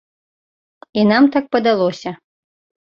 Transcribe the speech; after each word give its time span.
І 1.03 1.05
нам 1.11 1.23
так 1.37 1.45
падалося. 1.59 2.17